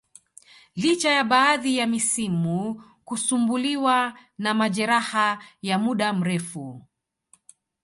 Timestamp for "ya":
1.11-1.23, 1.77-1.87, 5.61-5.79